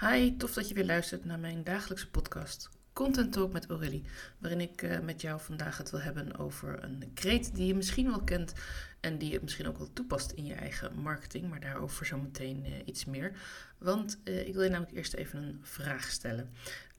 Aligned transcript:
Hi, 0.00 0.36
tof 0.36 0.52
dat 0.52 0.68
je 0.68 0.74
weer 0.74 0.84
luistert 0.84 1.24
naar 1.24 1.38
mijn 1.38 1.64
dagelijkse 1.64 2.10
podcast 2.10 2.68
Content 2.92 3.32
Talk 3.32 3.52
met 3.52 3.66
Aurélie, 3.66 4.04
waarin 4.38 4.60
ik 4.60 4.82
uh, 4.82 4.98
met 4.98 5.20
jou 5.20 5.40
vandaag 5.40 5.78
het 5.78 5.90
wil 5.90 6.00
hebben 6.00 6.38
over 6.38 6.84
een 6.84 7.10
kreet 7.14 7.54
die 7.54 7.66
je 7.66 7.74
misschien 7.74 8.06
wel 8.06 8.22
kent 8.22 8.52
en 9.00 9.18
die 9.18 9.32
je 9.32 9.38
misschien 9.42 9.68
ook 9.68 9.78
wel 9.78 9.92
toepast 9.92 10.30
in 10.30 10.44
je 10.44 10.54
eigen 10.54 10.94
marketing, 10.94 11.48
maar 11.48 11.60
daarover 11.60 12.06
zometeen 12.06 12.66
uh, 12.66 12.72
iets 12.84 13.04
meer. 13.04 13.32
Want 13.78 14.18
uh, 14.24 14.46
ik 14.46 14.54
wil 14.54 14.62
je 14.62 14.70
namelijk 14.70 14.96
eerst 14.96 15.14
even 15.14 15.42
een 15.42 15.58
vraag 15.62 16.10
stellen. 16.10 16.50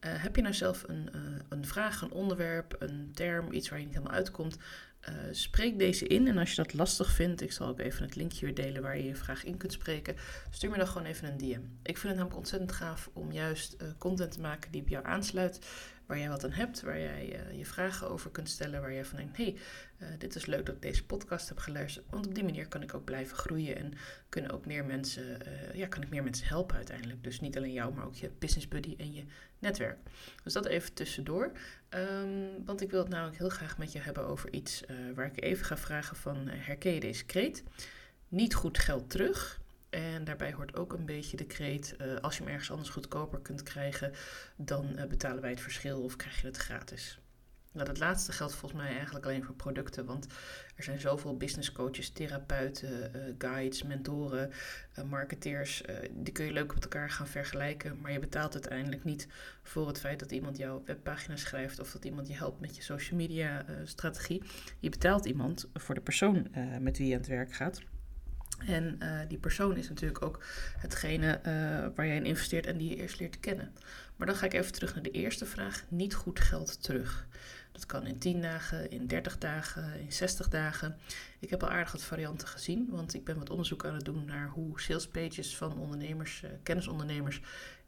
Heb 0.08 0.36
je 0.36 0.42
nou 0.42 0.54
zelf 0.54 0.84
een, 0.88 1.10
een 1.50 1.66
vraag, 1.66 2.02
een 2.02 2.12
onderwerp, 2.12 2.76
een 2.80 3.12
term, 3.14 3.52
iets 3.52 3.70
waar 3.70 3.80
je 3.80 3.86
niet 3.86 3.96
helemaal 3.96 4.18
uitkomt? 4.18 4.58
Uh, 5.10 5.16
spreek 5.32 5.80
deze 5.80 6.08
in 6.08 6.28
en 6.28 6.38
als 6.38 6.50
je 6.50 6.56
dat 6.56 6.74
lastig 6.74 7.12
vindt, 7.12 7.42
ik 7.42 7.52
zal 7.52 7.68
ook 7.68 7.80
even 7.80 8.04
het 8.04 8.16
linkje 8.16 8.46
weer 8.46 8.56
delen 8.56 8.82
waar 8.82 8.98
je 8.98 9.04
je 9.04 9.16
vraag 9.16 9.44
in 9.44 9.58
kunt 9.58 9.72
spreken, 9.72 10.16
stuur 10.50 10.70
me 10.70 10.78
dan 10.78 10.88
gewoon 10.88 11.08
even 11.08 11.28
een 11.28 11.38
DM. 11.38 11.62
Ik 11.84 11.98
vind 11.98 12.02
het 12.02 12.16
namelijk 12.16 12.38
ontzettend 12.38 12.72
gaaf 12.72 13.10
om 13.14 13.32
juist 13.32 13.76
content 13.98 14.32
te 14.32 14.40
maken 14.40 14.72
die 14.72 14.82
op 14.82 14.88
jou 14.88 15.06
aansluit, 15.06 15.60
waar 16.06 16.18
jij 16.18 16.30
wat 16.30 16.44
aan 16.44 16.52
hebt, 16.52 16.82
waar 16.82 17.00
jij 17.00 17.46
uh, 17.52 17.58
je 17.58 17.66
vragen 17.66 18.10
over 18.10 18.32
kunt 18.32 18.50
stellen, 18.50 18.82
waar 18.82 18.94
jij 18.94 19.06
van 19.06 19.18
denkt, 19.18 19.38
hey, 19.38 19.56
dit 20.18 20.36
is 20.36 20.46
leuk 20.46 20.66
dat 20.66 20.76
ik 20.76 20.82
deze 20.82 21.06
podcast 21.06 21.50
heb 21.50 21.58
geluisterd, 21.58 22.06
want 22.10 22.28
op 22.28 22.36
die 22.36 22.44
manier 22.44 22.68
kan 22.68 22.82
ik 22.82 22.94
ook 22.94 23.04
blijven 23.04 23.38
groeien 23.38 23.76
en 23.76 23.94
kunnen 24.30 24.52
ook 24.52 24.66
meer 24.66 24.86
mensen, 24.86 25.38
ja, 25.74 25.88
kan 25.88 26.02
ik 26.02 26.10
meer 26.10 26.24
mensen 26.24 26.48
helpen 26.48 26.76
uiteindelijk. 26.76 27.24
Dus 27.24 27.40
niet 27.40 27.58
alleen 27.58 27.74
jou, 27.74 27.94
maar 27.94 28.06
ook 28.06 28.16
je 28.16 28.32
business 28.40 28.68
buddy 28.68 28.96
en 28.98 29.14
je 29.14 29.24
netwerk. 29.60 29.98
Dus 30.44 30.54
dat 30.54 30.66
even 30.66 30.94
tussendoor. 30.94 31.52
Um, 31.90 32.66
want 32.66 32.82
ik 32.82 32.92
wil 32.92 33.00
het 33.00 33.10
namelijk 33.10 33.38
heel 33.38 33.50
graag 33.50 33.78
met 33.78 33.92
je 33.92 34.00
hebben 34.00 34.26
over 34.26 34.54
iets 34.54 34.84
waar 35.16 35.26
ik 35.26 35.44
even 35.44 35.66
ga 35.66 35.78
vragen 35.78 36.16
van 36.16 36.48
herken 36.48 36.94
je 36.94 37.00
deze 37.00 37.26
kreet? 37.26 37.64
Niet 38.28 38.54
goed 38.54 38.78
geld 38.78 39.10
terug. 39.10 39.64
En 39.96 40.24
daarbij 40.24 40.54
hoort 40.54 40.76
ook 40.76 40.94
een 40.94 41.06
beetje 41.06 41.38
de 41.38 41.46
kreet, 41.46 41.96
uh, 42.02 42.16
als 42.16 42.38
je 42.38 42.44
hem 42.44 42.52
ergens 42.52 42.72
anders 42.72 42.90
goedkoper 42.90 43.40
kunt 43.40 43.64
krijgen, 43.64 44.12
dan 44.56 45.00
betalen 45.10 45.42
wij 45.42 45.50
het 45.50 45.62
verschil 45.62 46.02
of 46.02 46.16
krijg 46.16 46.42
je 46.42 46.48
het 46.48 46.58
gratis. 46.58 47.20
Nou, 47.72 47.88
dat 47.88 47.98
laatste 47.98 48.32
geldt 48.32 48.54
volgens 48.56 48.82
mij 48.82 48.92
eigenlijk 48.96 49.26
alleen 49.26 49.44
voor 49.44 49.56
producten, 49.56 50.06
want 50.06 50.28
er 50.76 50.84
zijn 50.84 51.00
zoveel 51.00 51.38
business 51.38 51.72
coaches, 51.72 52.10
therapeuten, 52.10 53.12
uh, 53.16 53.22
guides, 53.38 53.84
mentoren, 53.84 54.52
marketeers. 55.10 55.84
Die 56.12 56.34
kun 56.34 56.46
je 56.46 56.52
leuk 56.52 56.74
met 56.74 56.84
elkaar 56.84 57.10
gaan 57.10 57.28
vergelijken, 57.28 58.02
maar 58.02 58.12
je 58.12 58.20
betaalt 58.20 58.54
uiteindelijk 58.54 59.04
niet 59.04 59.28
voor 59.64 59.88
het 59.88 60.00
feit 60.00 60.20
dat 60.20 60.32
iemand 60.32 60.58
jouw 60.58 60.84
webpagina 60.86 61.36
schrijft 61.36 61.80
of 61.80 61.92
dat 61.92 62.06
iemand 62.06 62.28
je 62.28 62.36
helpt 62.36 62.60
met 62.60 62.76
je 62.76 62.82
social 62.82 63.18
media 63.20 63.66
strategie. 63.84 64.44
Je 64.80 64.90
betaalt 64.90 65.26
iemand 65.26 65.70
voor 65.74 65.96
de 65.96 66.02
persoon 66.02 66.48
met 66.80 66.98
wie 66.98 67.08
je 67.08 67.14
aan 67.14 67.20
het 67.20 67.30
werk 67.30 67.54
gaat. 67.54 67.82
En 68.68 69.00
uh, 69.02 69.20
die 69.28 69.38
persoon 69.38 69.78
is 69.78 69.90
natuurlijk 69.90 70.26
ook 70.26 70.44
hetgene 70.78 71.40
uh, 71.48 71.96
waar 71.96 72.08
jij 72.08 72.16
in 72.16 72.26
investeert 72.26 72.66
en 72.66 72.78
die 72.78 72.90
je 72.90 72.96
eerst 72.96 73.20
leert 73.20 73.40
kennen. 73.40 73.74
Maar 74.16 74.28
dan 74.28 74.36
ga 74.36 74.46
ik 74.46 74.54
even 74.54 74.72
terug 74.72 74.94
naar 74.94 75.04
de 75.04 75.12
eerste 75.12 75.46
vraag. 75.46 75.84
Niet 75.88 76.14
goed 76.14 76.40
geld 76.40 76.84
terug. 76.84 77.28
Dat 77.72 77.86
kan 77.86 78.06
in 78.06 78.18
10 78.18 78.42
dagen, 78.42 78.92
in 78.92 79.08
30 79.08 79.38
dagen, 79.38 80.00
in 80.00 80.12
60 80.12 80.50
dagen. 80.50 80.98
Ik 81.40 81.50
heb 81.50 81.64
al 81.64 81.70
aardig 81.70 81.92
wat 81.92 82.04
varianten 82.04 82.48
gezien, 82.48 82.88
want 82.90 83.14
ik 83.14 83.24
ben 83.24 83.38
wat 83.38 83.50
onderzoek 83.50 83.86
aan 83.86 83.94
het 83.94 84.06
doen 84.06 84.26
naar 84.26 84.48
hoe 84.48 84.80
salespages 84.82 85.58
van 85.58 85.78
ondernemers, 85.78 86.42
uh, 86.44 86.50
kennisondernemers, 86.64 87.42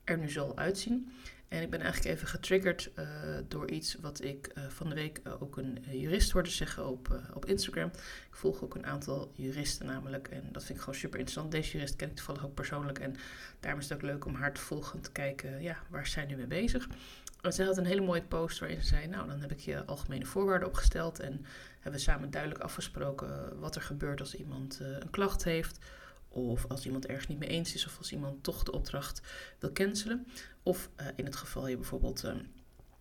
er 0.03 0.17
nu 0.17 0.30
zo 0.30 0.52
uitzien. 0.55 1.11
En 1.48 1.62
ik 1.62 1.70
ben 1.70 1.81
eigenlijk 1.81 2.16
even 2.16 2.28
getriggerd 2.28 2.92
uh, 3.00 3.06
door 3.48 3.70
iets 3.70 3.95
wat 3.95 4.23
ik 4.23 4.52
uh, 4.58 4.64
van 4.67 4.90
de 4.90 4.95
week 4.95 5.20
uh, 5.23 5.42
ook 5.42 5.58
een 5.58 5.84
jurist 5.90 6.31
hoorde 6.31 6.50
zeggen 6.50 6.88
op, 6.88 7.22
op 7.34 7.45
Instagram. 7.45 7.88
Ik 8.30 8.36
volg 8.36 8.64
ook 8.64 8.76
een 8.76 8.86
aantal 8.86 9.31
juristen 9.34 9.86
namelijk 9.86 10.28
en 10.28 10.50
dat 10.52 10.64
vind 10.64 10.78
ik 10.78 10.84
gewoon 10.84 11.00
super 11.00 11.20
interessant. 11.20 11.52
Deze 11.52 11.72
jurist 11.72 11.95
ken 11.95 12.09
ik 12.09 12.16
toevallig 12.16 12.45
ook 12.45 12.53
persoonlijk 12.53 13.00
en 13.00 13.16
daarom 13.59 13.81
is 13.81 13.90
het 13.90 13.98
ook 13.98 14.03
leuk 14.03 14.25
om 14.25 14.36
haar 14.36 14.53
te 14.53 14.62
volgen 14.62 14.95
en 14.95 15.02
te 15.02 15.12
kijken, 15.12 15.62
ja, 15.62 15.78
waar 15.90 16.08
zijn 16.08 16.28
nu 16.28 16.36
mee 16.36 16.48
bezig. 16.48 16.88
En 17.42 17.53
zij 17.53 17.66
had 17.66 17.78
een 17.78 17.86
hele 17.86 18.02
mooie 18.02 18.22
post 18.22 18.59
waarin 18.59 18.81
ze 18.81 18.88
zei, 18.88 19.08
nou 19.08 19.28
dan 19.28 19.42
heb 19.42 19.52
ik 19.52 19.59
je 19.59 19.86
algemene 19.86 20.25
voorwaarden 20.25 20.68
opgesteld 20.68 21.20
en 21.20 21.45
hebben 21.73 21.92
we 21.92 22.08
samen 22.08 22.31
duidelijk 22.31 22.62
afgesproken 22.62 23.59
wat 23.59 23.75
er 23.75 23.81
gebeurt 23.81 24.19
als 24.19 24.36
iemand 24.36 24.80
een 24.80 25.09
klacht 25.09 25.44
heeft 25.44 25.80
of 26.29 26.65
als 26.67 26.85
iemand 26.85 27.05
ergens 27.05 27.27
niet 27.27 27.39
mee 27.39 27.49
eens 27.49 27.73
is, 27.73 27.85
of 27.85 27.97
als 27.97 28.11
iemand 28.11 28.43
toch 28.43 28.63
de 28.63 28.71
opdracht 28.71 29.21
wil 29.59 29.71
cancelen. 29.71 30.27
Of 30.63 30.89
uh, 31.01 31.07
in 31.15 31.25
het 31.25 31.35
geval 31.35 31.67
je 31.67 31.75
bijvoorbeeld 31.75 32.23
uh, 32.23 32.31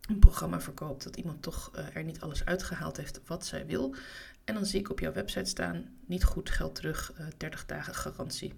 een 0.01 0.19
programma 0.19 0.61
verkoopt, 0.61 1.05
dat 1.05 1.17
iemand 1.17 1.43
toch 1.43 1.73
uh, 1.77 1.97
er 1.97 2.05
niet 2.05 2.21
alles 2.21 2.45
uitgehaald 2.45 2.97
heeft 2.97 3.21
wat 3.27 3.47
zij 3.47 3.67
wil. 3.67 3.95
En 4.45 4.55
dan 4.55 4.67
zie 4.67 4.81
ik 4.81 4.91
op 4.91 5.01
jouw 5.01 5.13
website 5.13 5.51
staan: 5.51 5.97
niet 6.07 6.25
goed 6.25 6.51
geld 6.51 6.75
terug, 6.75 7.13
30 7.37 7.67
dagen 7.67 7.95
garantie. 7.95 8.55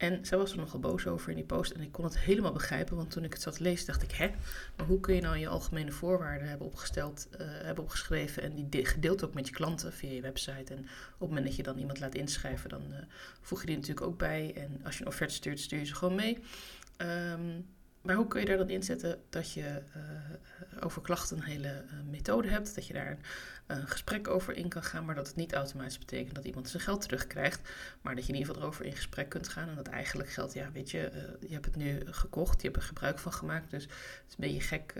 En 0.00 0.26
zij 0.26 0.38
was 0.38 0.50
er 0.52 0.56
nogal 0.56 0.80
boos 0.80 1.06
over 1.06 1.30
in 1.30 1.36
die 1.36 1.44
post. 1.44 1.70
En 1.70 1.80
ik 1.80 1.92
kon 1.92 2.04
het 2.04 2.18
helemaal 2.18 2.52
begrijpen, 2.52 2.96
want 2.96 3.10
toen 3.10 3.24
ik 3.24 3.32
het 3.32 3.42
zat 3.42 3.54
te 3.54 3.62
lezen, 3.62 3.86
dacht 3.86 4.02
ik: 4.02 4.12
hè, 4.12 4.30
maar 4.76 4.86
hoe 4.86 5.00
kun 5.00 5.14
je 5.14 5.20
nou 5.20 5.36
je 5.36 5.48
algemene 5.48 5.92
voorwaarden 5.92 6.48
hebben 6.48 6.66
opgesteld, 6.66 7.28
uh, 7.32 7.38
hebben 7.40 7.84
opgeschreven 7.84 8.42
en 8.42 8.68
die 8.68 8.86
gedeeld 8.86 9.24
ook 9.24 9.34
met 9.34 9.46
je 9.46 9.54
klanten 9.54 9.92
via 9.92 10.10
je 10.10 10.20
website? 10.20 10.74
En 10.74 10.78
op 10.78 11.18
het 11.18 11.28
moment 11.28 11.46
dat 11.46 11.56
je 11.56 11.62
dan 11.62 11.78
iemand 11.78 12.00
laat 12.00 12.14
inschrijven, 12.14 12.68
dan 12.68 12.82
uh, 12.90 12.96
voeg 13.40 13.60
je 13.60 13.66
die 13.66 13.76
natuurlijk 13.76 14.06
ook 14.06 14.18
bij. 14.18 14.52
En 14.54 14.80
als 14.84 14.94
je 14.96 15.00
een 15.00 15.08
offerte 15.08 15.34
stuurt, 15.34 15.60
stuur 15.60 15.78
je 15.78 15.84
ze 15.84 15.94
gewoon 15.94 16.14
mee. 16.14 16.38
Um, 16.96 17.66
maar 18.02 18.14
hoe 18.14 18.26
kun 18.26 18.40
je 18.40 18.46
daar 18.46 18.56
dan 18.56 18.68
inzetten 18.68 19.20
dat 19.28 19.52
je 19.52 19.82
uh, 19.96 20.84
over 20.84 21.02
klachten 21.02 21.36
een 21.36 21.42
hele 21.42 21.68
uh, 21.84 21.92
methode 22.10 22.48
hebt, 22.48 22.74
dat 22.74 22.86
je 22.86 22.92
daar 22.92 23.18
een, 23.66 23.88
gesprek 23.88 24.28
over 24.28 24.54
in 24.54 24.68
kan 24.68 24.82
gaan, 24.82 25.04
maar 25.04 25.14
dat 25.14 25.26
het 25.26 25.36
niet 25.36 25.52
automatisch 25.52 25.98
betekent 25.98 26.34
dat 26.34 26.44
iemand 26.44 26.68
zijn 26.68 26.82
geld 26.82 27.00
terugkrijgt, 27.00 27.68
maar 28.00 28.14
dat 28.14 28.26
je 28.26 28.32
in 28.32 28.38
ieder 28.38 28.52
geval 28.54 28.68
erover 28.68 28.84
in 28.84 28.96
gesprek 28.96 29.28
kunt 29.28 29.48
gaan 29.48 29.68
en 29.68 29.74
dat 29.74 29.86
eigenlijk 29.86 30.30
geldt, 30.30 30.52
ja 30.52 30.70
weet 30.72 30.90
je, 30.90 31.10
uh, 31.14 31.48
je 31.48 31.54
hebt 31.54 31.64
het 31.64 31.76
nu 31.76 32.00
gekocht, 32.04 32.60
je 32.60 32.68
hebt 32.68 32.80
er 32.80 32.88
gebruik 32.88 33.18
van 33.18 33.32
gemaakt, 33.32 33.70
dus 33.70 33.82
het 33.82 33.92
is 34.28 34.34
een 34.38 34.52
beetje 34.52 34.60
gek, 34.60 34.92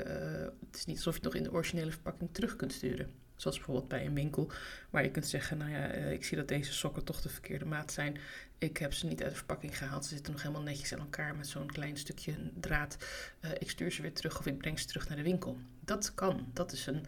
het 0.66 0.76
is 0.76 0.86
niet 0.86 0.96
alsof 0.96 1.14
je 1.14 1.20
het 1.20 1.32
nog 1.32 1.42
in 1.42 1.42
de 1.42 1.52
originele 1.52 1.90
verpakking 1.90 2.30
terug 2.32 2.56
kunt 2.56 2.72
sturen. 2.72 3.19
Zoals 3.40 3.56
bijvoorbeeld 3.56 3.88
bij 3.88 4.06
een 4.06 4.14
winkel, 4.14 4.50
waar 4.90 5.02
je 5.02 5.10
kunt 5.10 5.26
zeggen: 5.26 5.58
Nou 5.58 5.70
ja, 5.70 5.86
ik 5.86 6.24
zie 6.24 6.36
dat 6.36 6.48
deze 6.48 6.72
sokken 6.72 7.04
toch 7.04 7.20
de 7.20 7.28
verkeerde 7.28 7.64
maat 7.64 7.92
zijn. 7.92 8.18
Ik 8.58 8.76
heb 8.76 8.94
ze 8.94 9.06
niet 9.06 9.22
uit 9.22 9.30
de 9.30 9.36
verpakking 9.36 9.78
gehaald. 9.78 10.04
Ze 10.04 10.14
zitten 10.14 10.32
nog 10.32 10.42
helemaal 10.42 10.62
netjes 10.62 10.92
aan 10.92 10.98
elkaar 10.98 11.36
met 11.36 11.46
zo'n 11.48 11.72
klein 11.72 11.96
stukje 11.96 12.34
draad. 12.54 12.96
Uh, 13.44 13.50
ik 13.58 13.70
stuur 13.70 13.92
ze 13.92 14.02
weer 14.02 14.12
terug 14.12 14.38
of 14.38 14.46
ik 14.46 14.58
breng 14.58 14.78
ze 14.78 14.86
terug 14.86 15.08
naar 15.08 15.16
de 15.16 15.22
winkel. 15.22 15.58
Dat 15.80 16.14
kan. 16.14 16.46
Dat 16.52 16.72
is 16.72 16.86
een. 16.86 17.04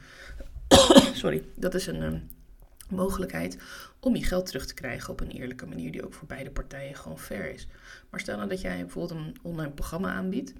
Sorry, 1.23 1.45
dat 1.55 1.75
is 1.75 1.87
een. 1.87 2.03
Um, 2.03 2.29
mogelijkheid 2.93 3.59
om 4.01 4.17
je 4.17 4.25
geld 4.25 4.47
terug 4.47 4.67
te 4.67 4.75
krijgen 4.75 5.13
op 5.13 5.21
een 5.21 5.31
eerlijke 5.31 5.67
manier 5.67 5.93
die 5.93 6.05
ook 6.05 6.15
voor 6.15 6.29
beide 6.29 6.51
partijen 6.51 6.97
gewoon 6.97 7.19
fair 7.19 7.55
is. 7.55 7.67
Maar 8.11 8.21
stel 8.21 8.37
nou 8.37 8.49
dat 8.49 8.61
jij 8.61 8.77
bijvoorbeeld 8.77 9.21
een 9.21 9.37
online 9.43 9.73
programma 9.73 10.13
aanbiedt 10.13 10.53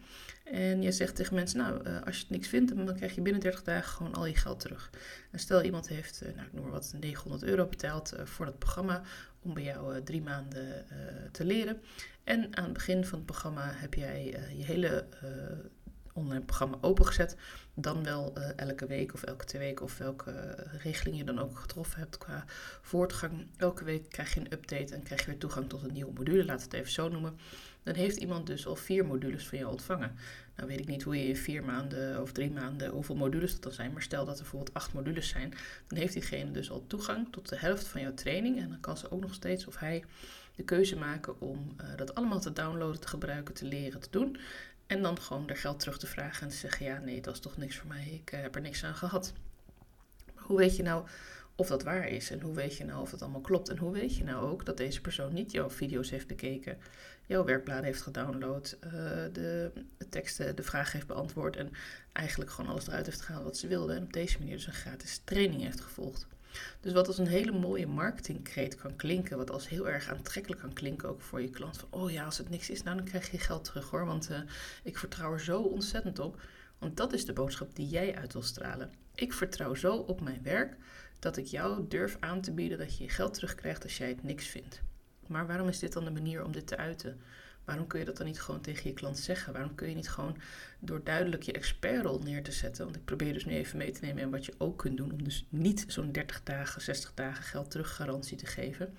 en 0.45 0.83
je 0.83 0.93
zegt 0.93 1.17
tegen 1.17 1.35
mensen, 1.35 1.59
nou, 1.59 1.89
uh, 1.89 2.03
als 2.03 2.17
je 2.17 2.23
het 2.23 2.31
niks 2.31 2.49
vindt, 2.49 2.77
dan 2.77 2.95
krijg 2.95 3.15
je 3.15 3.21
binnen 3.21 3.43
30 3.43 3.63
dagen 3.63 3.93
gewoon 3.93 4.15
al 4.15 4.27
je 4.27 4.37
geld 4.37 4.61
terug. 4.61 4.91
En 5.31 5.39
stel 5.39 5.63
iemand 5.63 5.89
heeft, 5.89 6.23
uh, 6.23 6.35
nou, 6.35 6.47
ik 6.47 6.53
noem 6.53 6.63
maar 6.63 6.73
wat, 6.73 6.95
900 7.01 7.43
euro 7.43 7.67
betaald 7.67 8.15
uh, 8.15 8.25
voor 8.25 8.45
dat 8.45 8.59
programma 8.59 9.03
om 9.43 9.55
bij 9.55 9.63
jou 9.63 10.03
drie 10.03 10.23
maanden 10.23 10.87
te 11.33 11.45
leren. 11.45 11.81
En 12.25 12.57
aan 12.57 12.65
het 12.65 12.73
begin 12.73 13.05
van 13.05 13.19
het 13.19 13.27
programma 13.27 13.73
heb 13.75 13.95
jij 13.95 14.25
je 14.57 14.65
hele 14.65 15.07
online 16.13 16.45
programma 16.45 16.79
opengezet. 16.81 17.37
Dan 17.75 18.05
wel 18.05 18.33
uh, 18.39 18.49
elke 18.57 18.87
week 18.87 19.15
of 19.15 19.23
elke 19.23 19.45
twee 19.45 19.63
weken 19.63 19.85
of 19.85 19.99
welke 19.99 20.33
regeling 20.83 21.17
je 21.17 21.25
dan 21.25 21.39
ook 21.39 21.59
getroffen 21.59 21.99
hebt 21.99 22.19
qua 22.19 22.45
voortgang. 22.83 23.47
Elke 23.57 23.85
week 23.85 24.09
krijg 24.09 24.35
je 24.35 24.41
een 24.41 24.53
update 24.53 24.95
en 24.95 25.03
krijg 25.03 25.21
je 25.21 25.27
weer 25.27 25.39
toegang 25.39 25.69
tot 25.69 25.83
een 25.83 25.93
nieuwe 25.93 26.13
module, 26.13 26.45
laat 26.45 26.63
het 26.63 26.73
even 26.73 26.93
zo 26.93 27.09
noemen. 27.09 27.39
Dan 27.83 27.95
heeft 27.95 28.17
iemand 28.17 28.47
dus 28.47 28.67
al 28.67 28.77
vier 28.77 29.07
modules 29.07 29.47
van 29.49 29.59
jou 29.59 29.71
ontvangen. 29.71 30.17
Nou 30.57 30.69
weet 30.69 30.81
ik 30.81 30.89
niet 30.89 31.03
hoe 31.03 31.17
je 31.17 31.29
in 31.29 31.37
vier 31.37 31.65
maanden 31.65 32.21
of 32.21 32.33
drie 32.33 32.51
maanden 32.51 32.91
hoeveel 32.91 33.17
modules 33.17 33.53
dat 33.53 33.63
dan 33.63 33.73
zijn, 33.73 33.93
maar 33.93 34.03
stel 34.03 34.25
dat 34.25 34.35
er 34.35 34.43
bijvoorbeeld 34.43 34.75
acht 34.75 34.93
modules 34.93 35.29
zijn, 35.29 35.55
dan 35.87 35.99
heeft 35.99 36.13
diegene 36.13 36.51
dus 36.51 36.71
al 36.71 36.85
toegang 36.87 37.29
tot 37.31 37.49
de 37.49 37.57
helft 37.57 37.87
van 37.87 38.01
jouw 38.01 38.15
training 38.15 38.59
en 38.59 38.69
dan 38.69 38.81
kan 38.81 38.97
ze 38.97 39.11
ook 39.11 39.21
nog 39.21 39.35
steeds 39.35 39.67
of 39.67 39.79
hij 39.79 40.05
de 40.57 40.63
keuze 40.63 40.97
maken 40.97 41.41
om 41.41 41.75
uh, 41.81 41.97
dat 41.97 42.15
allemaal 42.15 42.41
te 42.41 42.53
downloaden, 42.53 43.01
te 43.01 43.09
gebruiken, 43.09 43.55
te 43.55 43.65
leren, 43.65 44.01
te 44.01 44.11
doen. 44.11 44.37
En 44.93 45.03
dan 45.03 45.21
gewoon 45.21 45.49
er 45.49 45.57
geld 45.57 45.81
terug 45.81 45.99
te 45.99 46.07
vragen 46.07 46.43
en 46.43 46.49
te 46.49 46.57
zeggen: 46.57 46.87
ja, 46.87 46.99
nee, 46.99 47.21
dat 47.21 47.35
is 47.35 47.41
toch 47.41 47.57
niks 47.57 47.77
voor 47.77 47.89
mij, 47.89 48.21
ik 48.25 48.33
uh, 48.33 48.41
heb 48.41 48.55
er 48.55 48.61
niks 48.61 48.85
aan 48.85 48.95
gehad. 48.95 49.33
Hoe 50.35 50.57
weet 50.57 50.77
je 50.77 50.83
nou 50.83 51.07
of 51.57 51.69
dat 51.69 51.83
waar 51.83 52.09
is? 52.09 52.31
En 52.31 52.41
hoe 52.41 52.55
weet 52.55 52.77
je 52.77 52.85
nou 52.85 53.01
of 53.01 53.11
het 53.11 53.23
allemaal 53.23 53.41
klopt? 53.41 53.69
En 53.69 53.79
hoe 53.79 53.93
weet 53.93 54.17
je 54.17 54.25
nou 54.25 54.51
ook 54.51 54.65
dat 54.65 54.77
deze 54.77 55.01
persoon 55.01 55.33
niet 55.33 55.53
jouw 55.53 55.71
video's 55.71 56.11
heeft 56.11 56.27
bekeken, 56.27 56.79
jouw 57.27 57.45
werkbladen 57.45 57.85
heeft 57.85 58.03
gedownload, 58.03 58.77
uh, 58.85 58.93
de 59.33 59.73
teksten, 60.09 60.57
de 60.57 60.63
vraag 60.63 60.93
heeft 60.93 61.07
beantwoord 61.07 61.57
en 61.57 61.71
eigenlijk 62.13 62.51
gewoon 62.51 62.71
alles 62.71 62.87
eruit 62.87 63.07
heeft 63.07 63.21
gehaald 63.21 63.45
wat 63.45 63.57
ze 63.57 63.67
wilde 63.67 63.95
en 63.95 64.03
op 64.03 64.13
deze 64.13 64.39
manier 64.39 64.57
dus 64.57 64.67
een 64.67 64.73
gratis 64.73 65.21
training 65.25 65.63
heeft 65.63 65.81
gevolgd? 65.81 66.27
Dus 66.81 66.93
wat 66.93 67.07
als 67.07 67.19
een 67.19 67.27
hele 67.27 67.53
mooie 67.53 67.87
marketingkreet 67.87 68.75
kan 68.75 68.97
klinken, 68.97 69.37
wat 69.37 69.51
als 69.51 69.69
heel 69.69 69.89
erg 69.89 70.09
aantrekkelijk 70.09 70.61
kan 70.61 70.73
klinken 70.73 71.09
ook 71.09 71.21
voor 71.21 71.41
je 71.41 71.51
klant. 71.51 71.77
Van, 71.77 71.89
oh 71.91 72.11
ja, 72.11 72.25
als 72.25 72.39
het 72.39 72.51
niks 72.51 72.71
is, 72.71 72.83
nou 72.83 72.97
dan 72.97 73.05
krijg 73.05 73.31
je 73.31 73.39
geld 73.39 73.65
terug 73.65 73.91
hoor, 73.91 74.07
want 74.07 74.31
uh, 74.31 74.39
ik 74.83 74.99
vertrouw 74.99 75.33
er 75.33 75.41
zo 75.41 75.61
ontzettend 75.61 76.19
op. 76.19 76.41
Want 76.79 76.97
dat 76.97 77.13
is 77.13 77.25
de 77.25 77.33
boodschap 77.33 77.75
die 77.75 77.89
jij 77.89 78.17
uit 78.17 78.33
wil 78.33 78.43
stralen. 78.43 78.93
Ik 79.15 79.33
vertrouw 79.33 79.75
zo 79.75 79.95
op 79.95 80.21
mijn 80.21 80.43
werk 80.43 80.77
dat 81.19 81.37
ik 81.37 81.47
jou 81.47 81.85
durf 81.89 82.17
aan 82.21 82.41
te 82.41 82.53
bieden 82.53 82.79
dat 82.79 82.97
je 82.97 83.05
je 83.05 83.11
geld 83.11 83.35
terugkrijgt 83.35 83.83
als 83.83 83.99
jij 83.99 84.09
het 84.09 84.23
niks 84.23 84.47
vindt. 84.47 84.81
Maar 85.27 85.47
waarom 85.47 85.69
is 85.69 85.79
dit 85.79 85.93
dan 85.93 86.05
de 86.05 86.11
manier 86.11 86.45
om 86.45 86.53
dit 86.53 86.67
te 86.67 86.77
uiten? 86.77 87.21
Waarom 87.65 87.87
kun 87.87 87.99
je 87.99 88.05
dat 88.05 88.17
dan 88.17 88.27
niet 88.27 88.41
gewoon 88.41 88.61
tegen 88.61 88.89
je 88.91 88.95
klant 88.95 89.19
zeggen? 89.19 89.53
Waarom 89.53 89.75
kun 89.75 89.89
je 89.89 89.95
niet 89.95 90.09
gewoon 90.09 90.37
door 90.79 91.05
duidelijk 91.05 91.43
je 91.43 91.53
expertrol 91.53 92.19
neer 92.19 92.43
te 92.43 92.53
zetten? 92.53 92.85
Want 92.85 92.97
ik 92.97 93.05
probeer 93.05 93.33
dus 93.33 93.45
nu 93.45 93.53
even 93.55 93.79
mee 93.79 93.91
te 93.91 94.05
nemen 94.05 94.23
en 94.23 94.31
wat 94.31 94.45
je 94.45 94.55
ook 94.59 94.79
kunt 94.79 94.97
doen 94.97 95.13
om 95.13 95.25
dus 95.25 95.47
niet 95.49 95.85
zo'n 95.89 96.13
30 96.13 96.43
dagen, 96.43 96.83
60 96.83 97.15
dagen 97.15 97.45
geld 97.45 97.71
teruggarantie 97.71 98.37
te 98.37 98.47
geven. 98.47 98.95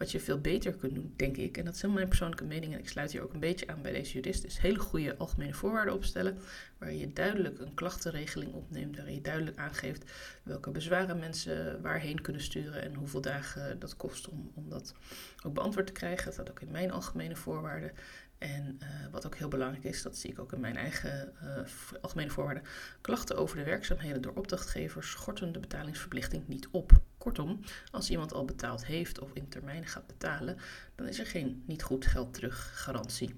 Wat 0.00 0.10
je 0.10 0.20
veel 0.20 0.40
beter 0.40 0.72
kunt 0.72 0.94
doen, 0.94 1.12
denk 1.16 1.36
ik, 1.36 1.56
en 1.56 1.64
dat 1.64 1.74
is 1.74 1.82
mijn 1.82 2.08
persoonlijke 2.08 2.44
mening, 2.44 2.72
en 2.72 2.78
ik 2.78 2.88
sluit 2.88 3.12
hier 3.12 3.22
ook 3.22 3.32
een 3.32 3.40
beetje 3.40 3.66
aan 3.66 3.82
bij 3.82 3.92
deze 3.92 4.12
jurist, 4.12 4.44
is 4.44 4.58
hele 4.58 4.78
goede 4.78 5.16
algemene 5.16 5.54
voorwaarden 5.54 5.94
opstellen, 5.94 6.38
waar 6.78 6.92
je 6.92 7.12
duidelijk 7.12 7.58
een 7.58 7.74
klachtenregeling 7.74 8.52
opneemt, 8.52 8.96
waar 8.96 9.10
je 9.10 9.20
duidelijk 9.20 9.56
aangeeft 9.56 10.10
welke 10.42 10.70
bezwaren 10.70 11.18
mensen 11.18 11.82
waarheen 11.82 12.20
kunnen 12.20 12.42
sturen 12.42 12.82
en 12.82 12.94
hoeveel 12.94 13.20
dagen 13.20 13.78
dat 13.78 13.96
kost 13.96 14.28
om, 14.28 14.50
om 14.54 14.68
dat 14.68 14.94
ook 15.42 15.54
beantwoord 15.54 15.86
te 15.86 15.92
krijgen. 15.92 16.24
Dat 16.24 16.34
staat 16.34 16.50
ook 16.50 16.60
in 16.60 16.70
mijn 16.70 16.90
algemene 16.90 17.36
voorwaarden. 17.36 17.92
En 18.40 18.78
uh, 18.82 18.88
wat 19.10 19.26
ook 19.26 19.36
heel 19.36 19.48
belangrijk 19.48 19.84
is, 19.84 20.02
dat 20.02 20.16
zie 20.16 20.30
ik 20.30 20.38
ook 20.38 20.52
in 20.52 20.60
mijn 20.60 20.76
eigen 20.76 21.32
uh, 21.42 22.00
algemene 22.00 22.30
voorwaarden, 22.30 22.62
klachten 23.00 23.36
over 23.36 23.56
de 23.56 23.64
werkzaamheden 23.64 24.22
door 24.22 24.32
opdrachtgevers 24.32 25.10
schorten 25.10 25.52
de 25.52 25.60
betalingsverplichting 25.60 26.48
niet 26.48 26.68
op. 26.70 26.92
Kortom, 27.18 27.60
als 27.90 28.10
iemand 28.10 28.32
al 28.32 28.44
betaald 28.44 28.86
heeft 28.86 29.18
of 29.18 29.30
in 29.32 29.48
termijn 29.48 29.86
gaat 29.86 30.06
betalen, 30.06 30.56
dan 30.94 31.08
is 31.08 31.18
er 31.18 31.26
geen 31.26 31.62
niet 31.66 31.82
goed 31.82 32.06
geld 32.06 32.34
terug 32.34 32.82
garantie. 32.82 33.34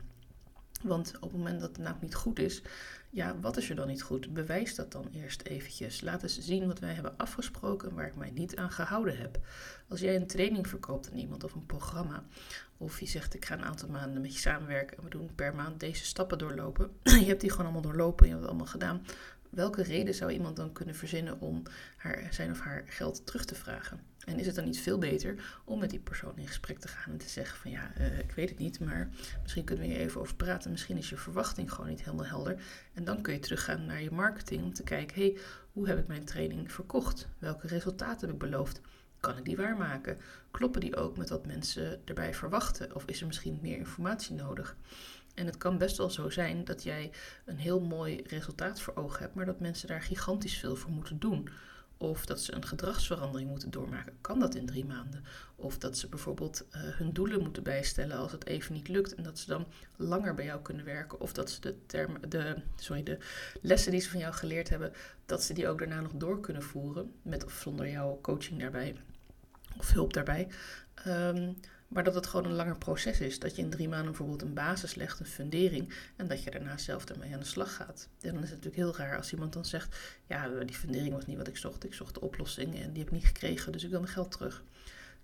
Want 0.82 1.12
op 1.20 1.30
het 1.30 1.38
moment 1.38 1.60
dat 1.60 1.68
het 1.68 1.78
nou 1.78 1.96
niet 2.00 2.14
goed 2.14 2.38
is, 2.38 2.62
ja, 3.10 3.36
wat 3.40 3.56
is 3.56 3.70
er 3.70 3.76
dan 3.76 3.86
niet 3.86 4.02
goed? 4.02 4.32
Bewijs 4.32 4.74
dat 4.74 4.92
dan 4.92 5.08
eerst 5.12 5.42
eventjes. 5.42 6.00
Laat 6.00 6.22
eens 6.22 6.38
zien 6.38 6.66
wat 6.66 6.78
wij 6.78 6.92
hebben 6.92 7.16
afgesproken 7.16 7.94
waar 7.94 8.06
ik 8.06 8.16
mij 8.16 8.30
niet 8.30 8.56
aan 8.56 8.70
gehouden 8.70 9.18
heb. 9.18 9.38
Als 9.88 10.00
jij 10.00 10.16
een 10.16 10.26
training 10.26 10.68
verkoopt 10.68 11.10
aan 11.10 11.18
iemand 11.18 11.44
of 11.44 11.54
een 11.54 11.66
programma, 11.66 12.24
of 12.76 13.00
je 13.00 13.06
zegt 13.06 13.34
ik 13.34 13.44
ga 13.44 13.54
een 13.54 13.64
aantal 13.64 13.88
maanden 13.88 14.22
met 14.22 14.32
je 14.32 14.38
samenwerken 14.38 14.96
en 14.96 15.02
we 15.02 15.10
doen 15.10 15.34
per 15.34 15.54
maand 15.54 15.80
deze 15.80 16.04
stappen 16.04 16.38
doorlopen. 16.38 16.90
je 17.02 17.10
hebt 17.24 17.40
die 17.40 17.50
gewoon 17.50 17.64
allemaal 17.64 17.82
doorlopen, 17.82 18.26
je 18.26 18.30
hebt 18.30 18.42
het 18.42 18.50
allemaal 18.50 18.72
gedaan. 18.72 19.06
Welke 19.52 19.82
reden 19.82 20.14
zou 20.14 20.32
iemand 20.32 20.56
dan 20.56 20.72
kunnen 20.72 20.94
verzinnen 20.94 21.40
om 21.40 21.62
haar, 21.96 22.26
zijn 22.30 22.50
of 22.50 22.60
haar 22.60 22.82
geld 22.86 23.26
terug 23.26 23.44
te 23.44 23.54
vragen? 23.54 24.00
En 24.24 24.38
is 24.38 24.46
het 24.46 24.54
dan 24.54 24.64
niet 24.64 24.80
veel 24.80 24.98
beter 24.98 25.60
om 25.64 25.78
met 25.78 25.90
die 25.90 25.98
persoon 25.98 26.38
in 26.38 26.46
gesprek 26.46 26.78
te 26.78 26.88
gaan 26.88 27.12
en 27.12 27.18
te 27.18 27.28
zeggen 27.28 27.58
van 27.58 27.70
ja, 27.70 27.92
uh, 27.98 28.18
ik 28.18 28.30
weet 28.30 28.48
het 28.48 28.58
niet, 28.58 28.80
maar 28.80 29.08
misschien 29.42 29.64
kunnen 29.64 29.86
we 29.86 29.92
hier 29.92 30.00
even 30.00 30.20
over 30.20 30.34
praten. 30.34 30.70
Misschien 30.70 30.96
is 30.96 31.08
je 31.08 31.16
verwachting 31.16 31.72
gewoon 31.72 31.90
niet 31.90 32.04
helemaal 32.04 32.26
helder. 32.26 32.62
En 32.92 33.04
dan 33.04 33.22
kun 33.22 33.32
je 33.32 33.38
teruggaan 33.38 33.86
naar 33.86 34.02
je 34.02 34.10
marketing 34.10 34.62
om 34.62 34.74
te 34.74 34.82
kijken, 34.82 35.20
hey, 35.20 35.38
hoe 35.72 35.88
heb 35.88 35.98
ik 35.98 36.06
mijn 36.06 36.24
training 36.24 36.72
verkocht? 36.72 37.28
Welke 37.38 37.66
resultaten 37.66 38.26
heb 38.26 38.30
ik 38.30 38.50
beloofd? 38.50 38.80
Kan 39.20 39.36
ik 39.36 39.44
die 39.44 39.56
waarmaken? 39.56 40.18
Kloppen 40.50 40.80
die 40.80 40.96
ook 40.96 41.16
met 41.16 41.28
wat 41.28 41.46
mensen 41.46 42.00
erbij 42.04 42.34
verwachten? 42.34 42.94
Of 42.94 43.04
is 43.04 43.20
er 43.20 43.26
misschien 43.26 43.58
meer 43.62 43.76
informatie 43.76 44.34
nodig? 44.34 44.76
En 45.34 45.46
het 45.46 45.56
kan 45.56 45.78
best 45.78 45.96
wel 45.96 46.10
zo 46.10 46.30
zijn 46.30 46.64
dat 46.64 46.82
jij 46.82 47.10
een 47.44 47.58
heel 47.58 47.80
mooi 47.80 48.22
resultaat 48.26 48.80
voor 48.80 48.94
ogen 48.96 49.20
hebt, 49.20 49.34
maar 49.34 49.46
dat 49.46 49.60
mensen 49.60 49.88
daar 49.88 50.02
gigantisch 50.02 50.58
veel 50.58 50.76
voor 50.76 50.90
moeten 50.90 51.18
doen. 51.18 51.48
Of 51.96 52.26
dat 52.26 52.40
ze 52.40 52.54
een 52.54 52.66
gedragsverandering 52.66 53.50
moeten 53.50 53.70
doormaken. 53.70 54.12
Kan 54.20 54.38
dat 54.40 54.54
in 54.54 54.66
drie 54.66 54.84
maanden? 54.84 55.24
Of 55.56 55.78
dat 55.78 55.98
ze 55.98 56.08
bijvoorbeeld 56.08 56.64
uh, 56.68 56.80
hun 56.82 57.12
doelen 57.12 57.42
moeten 57.42 57.62
bijstellen 57.62 58.16
als 58.16 58.32
het 58.32 58.46
even 58.46 58.74
niet 58.74 58.88
lukt. 58.88 59.14
En 59.14 59.22
dat 59.22 59.38
ze 59.38 59.46
dan 59.46 59.66
langer 59.96 60.34
bij 60.34 60.44
jou 60.44 60.62
kunnen 60.62 60.84
werken. 60.84 61.20
Of 61.20 61.32
dat 61.32 61.50
ze 61.50 61.60
de, 61.60 61.86
term, 61.86 62.16
de, 62.28 62.56
sorry, 62.76 63.02
de 63.02 63.18
lessen 63.60 63.90
die 63.92 64.00
ze 64.00 64.10
van 64.10 64.20
jou 64.20 64.34
geleerd 64.34 64.68
hebben, 64.68 64.92
dat 65.26 65.42
ze 65.42 65.54
die 65.54 65.68
ook 65.68 65.78
daarna 65.78 66.00
nog 66.00 66.12
door 66.14 66.40
kunnen 66.40 66.62
voeren. 66.62 67.12
Met 67.22 67.44
of 67.44 67.52
zonder 67.52 67.88
jouw 67.88 68.18
coaching 68.22 68.60
daarbij. 68.60 68.96
Of 69.78 69.92
hulp 69.92 70.12
daarbij. 70.12 70.48
Um, 71.06 71.56
maar 71.92 72.04
dat 72.04 72.14
het 72.14 72.26
gewoon 72.26 72.46
een 72.46 72.56
langer 72.56 72.78
proces 72.78 73.20
is. 73.20 73.38
Dat 73.38 73.56
je 73.56 73.62
in 73.62 73.70
drie 73.70 73.88
maanden 73.88 74.06
bijvoorbeeld 74.06 74.42
een 74.42 74.54
basis 74.54 74.94
legt, 74.94 75.20
een 75.20 75.26
fundering. 75.26 75.94
En 76.16 76.28
dat 76.28 76.42
je 76.42 76.50
daarna 76.50 76.78
zelf 76.78 77.04
ermee 77.04 77.32
aan 77.32 77.40
de 77.40 77.46
slag 77.46 77.74
gaat. 77.74 78.08
En 78.20 78.34
dan 78.34 78.42
is 78.42 78.50
het 78.50 78.64
natuurlijk 78.64 78.76
heel 78.76 79.06
raar 79.06 79.16
als 79.16 79.32
iemand 79.32 79.52
dan 79.52 79.64
zegt: 79.64 79.96
Ja, 80.26 80.48
die 80.48 80.76
fundering 80.76 81.14
was 81.14 81.26
niet 81.26 81.36
wat 81.36 81.48
ik 81.48 81.56
zocht. 81.56 81.84
Ik 81.84 81.94
zocht 81.94 82.14
de 82.14 82.20
oplossing 82.20 82.74
en 82.74 82.92
die 82.92 83.02
heb 83.02 83.12
ik 83.12 83.18
niet 83.18 83.26
gekregen. 83.26 83.72
Dus 83.72 83.84
ik 83.84 83.90
wil 83.90 84.00
mijn 84.00 84.12
geld 84.12 84.30
terug. 84.30 84.62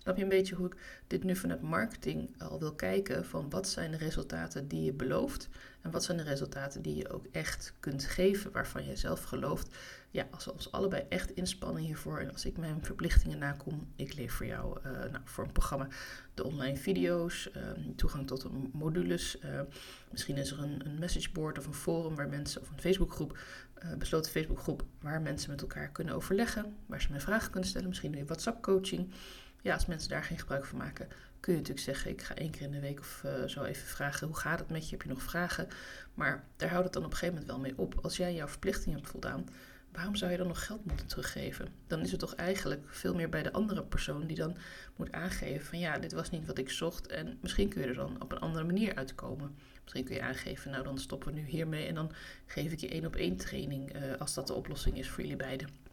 Snap 0.01 0.17
je 0.17 0.23
een 0.23 0.29
beetje 0.29 0.55
hoe 0.55 0.65
ik 0.67 0.75
dit 1.07 1.23
nu 1.23 1.35
vanuit 1.35 1.61
marketing 1.61 2.41
al 2.41 2.59
wil 2.59 2.73
kijken? 2.73 3.25
Van 3.25 3.49
wat 3.49 3.67
zijn 3.67 3.91
de 3.91 3.97
resultaten 3.97 4.67
die 4.67 4.83
je 4.83 4.93
belooft? 4.93 5.49
En 5.81 5.91
wat 5.91 6.03
zijn 6.03 6.17
de 6.17 6.23
resultaten 6.23 6.81
die 6.81 6.95
je 6.95 7.09
ook 7.09 7.25
echt 7.31 7.73
kunt 7.79 8.05
geven, 8.05 8.51
waarvan 8.51 8.85
je 8.85 8.95
zelf 8.95 9.23
gelooft? 9.23 9.75
Ja, 10.11 10.27
als 10.31 10.45
we 10.45 10.53
ons 10.53 10.71
allebei 10.71 11.05
echt 11.09 11.31
inspannen 11.31 11.83
hiervoor 11.83 12.19
en 12.19 12.31
als 12.31 12.45
ik 12.45 12.57
mijn 12.57 12.83
verplichtingen 12.83 13.37
nakom, 13.37 13.87
ik 13.95 14.13
leef 14.13 14.33
voor 14.33 14.45
jou 14.45 14.79
uh, 14.79 14.91
nou, 14.91 15.21
voor 15.23 15.43
een 15.43 15.51
programma 15.51 15.87
de 16.33 16.43
online 16.43 16.77
video's, 16.77 17.49
uh, 17.57 17.63
toegang 17.95 18.27
tot 18.27 18.73
modules. 18.73 19.37
Uh, 19.45 19.61
misschien 20.11 20.37
is 20.37 20.51
er 20.51 20.59
een, 20.59 20.85
een 20.85 20.99
messageboard 20.99 21.57
of 21.57 21.65
een 21.65 21.73
forum 21.73 22.15
waar 22.15 22.29
mensen, 22.29 22.61
of 22.61 22.69
een 22.69 22.79
Facebookgroep, 22.79 23.37
besloten 23.97 24.31
Facebookgroep, 24.31 24.83
waar 25.01 25.21
mensen 25.21 25.49
met 25.49 25.61
elkaar 25.61 25.89
kunnen 25.89 26.15
overleggen, 26.15 26.75
waar 26.85 27.01
ze 27.01 27.11
mij 27.11 27.19
vragen 27.19 27.51
kunnen 27.51 27.69
stellen. 27.69 27.87
Misschien 27.87 28.11
je 28.11 28.25
WhatsApp 28.25 28.63
coaching 28.63 29.13
ja, 29.61 29.73
als 29.73 29.85
mensen 29.85 30.09
daar 30.09 30.23
geen 30.23 30.39
gebruik 30.39 30.65
van 30.65 30.77
maken, 30.77 31.07
kun 31.39 31.53
je 31.53 31.59
natuurlijk 31.59 31.85
zeggen: 31.85 32.11
ik 32.11 32.21
ga 32.21 32.35
één 32.35 32.51
keer 32.51 32.61
in 32.61 32.71
de 32.71 32.79
week 32.79 32.99
of 32.99 33.23
uh, 33.25 33.43
zo 33.45 33.63
even 33.63 33.87
vragen: 33.87 34.27
hoe 34.27 34.35
gaat 34.35 34.59
het 34.59 34.69
met 34.69 34.83
je? 34.83 34.91
Heb 34.91 35.01
je 35.01 35.09
nog 35.09 35.21
vragen? 35.21 35.67
Maar 36.13 36.43
daar 36.55 36.69
houdt 36.69 36.83
het 36.83 36.93
dan 36.93 37.05
op 37.05 37.11
een 37.11 37.17
gegeven 37.17 37.41
moment 37.41 37.51
wel 37.51 37.61
mee 37.61 37.77
op. 37.77 37.99
Als 38.01 38.17
jij 38.17 38.33
jouw 38.33 38.47
verplichting 38.47 38.95
hebt 38.95 39.09
voldaan, 39.09 39.49
waarom 39.91 40.15
zou 40.15 40.31
je 40.31 40.37
dan 40.37 40.47
nog 40.47 40.65
geld 40.65 40.85
moeten 40.85 41.07
teruggeven? 41.07 41.67
Dan 41.87 41.99
is 41.99 42.11
het 42.11 42.19
toch 42.19 42.35
eigenlijk 42.35 42.81
veel 42.87 43.15
meer 43.15 43.29
bij 43.29 43.43
de 43.43 43.51
andere 43.51 43.83
persoon 43.83 44.27
die 44.27 44.37
dan 44.37 44.57
moet 44.95 45.11
aangeven: 45.11 45.65
van 45.65 45.79
ja, 45.79 45.97
dit 45.97 46.11
was 46.11 46.29
niet 46.29 46.45
wat 46.45 46.57
ik 46.57 46.69
zocht. 46.69 47.07
En 47.07 47.37
misschien 47.41 47.69
kun 47.69 47.81
je 47.81 47.87
er 47.87 47.95
dan 47.95 48.21
op 48.21 48.31
een 48.31 48.39
andere 48.39 48.65
manier 48.65 48.95
uitkomen. 48.95 49.55
Misschien 49.81 50.03
kun 50.03 50.15
je 50.15 50.21
aangeven: 50.21 50.71
nou, 50.71 50.83
dan 50.83 50.97
stoppen 50.97 51.33
we 51.33 51.39
nu 51.39 51.45
hiermee 51.45 51.87
en 51.87 51.95
dan 51.95 52.11
geef 52.45 52.71
ik 52.71 52.79
je 52.79 52.89
één 52.89 53.05
op 53.05 53.15
één 53.15 53.37
training 53.37 53.95
uh, 53.95 54.01
als 54.19 54.33
dat 54.33 54.47
de 54.47 54.53
oplossing 54.53 54.97
is 54.97 55.09
voor 55.09 55.21
jullie 55.21 55.37
beiden. 55.37 55.88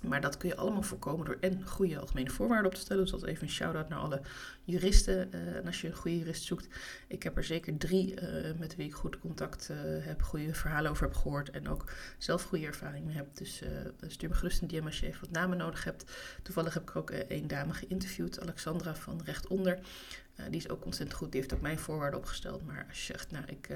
Maar 0.00 0.20
dat 0.20 0.36
kun 0.36 0.48
je 0.48 0.56
allemaal 0.56 0.82
voorkomen 0.82 1.26
door 1.26 1.36
en 1.40 1.66
goede 1.66 1.98
algemene 1.98 2.30
voorwaarden 2.30 2.66
op 2.66 2.74
te 2.74 2.80
stellen. 2.80 3.02
Dus 3.02 3.10
dat 3.10 3.24
even 3.24 3.42
een 3.42 3.52
shout-out 3.52 3.88
naar 3.88 3.98
alle 3.98 4.20
juristen. 4.64 5.32
En 5.32 5.66
als 5.66 5.80
je 5.80 5.86
een 5.86 5.94
goede 5.94 6.18
jurist 6.18 6.42
zoekt, 6.42 6.68
ik 7.06 7.22
heb 7.22 7.36
er 7.36 7.44
zeker 7.44 7.76
drie 7.76 8.14
uh, 8.20 8.58
met 8.58 8.76
wie 8.76 8.86
ik 8.86 8.94
goed 8.94 9.18
contact 9.18 9.68
uh, 9.70 9.76
heb, 10.04 10.22
goede 10.22 10.54
verhalen 10.54 10.90
over 10.90 11.06
heb 11.06 11.14
gehoord 11.14 11.50
en 11.50 11.68
ook 11.68 11.84
zelf 12.18 12.42
goede 12.42 12.66
ervaring 12.66 13.04
mee 13.04 13.16
heb. 13.16 13.36
Dus 13.36 13.62
stuur 14.06 14.28
me 14.28 14.34
gerust 14.34 14.62
een 14.62 14.68
DM 14.68 14.84
als 14.84 15.00
je 15.00 15.06
even 15.06 15.20
wat 15.20 15.30
namen 15.30 15.58
nodig 15.58 15.84
hebt. 15.84 16.04
Toevallig 16.42 16.74
heb 16.74 16.82
ik 16.82 16.96
ook 16.96 17.10
één 17.10 17.48
dame 17.48 17.72
geïnterviewd, 17.72 18.40
Alexandra 18.40 18.94
van 18.94 19.20
Rechtonder. 19.24 19.78
Uh, 20.40 20.46
die 20.46 20.56
is 20.56 20.68
ook 20.68 20.84
ontzettend 20.84 21.18
goed. 21.18 21.32
Die 21.32 21.40
heeft 21.40 21.54
ook 21.54 21.60
mijn 21.60 21.78
voorwaarden 21.78 22.18
opgesteld. 22.18 22.66
Maar 22.66 22.86
als 22.88 22.98
je 22.98 23.12
zegt, 23.12 23.30
nou, 23.30 23.44
ik 23.46 23.66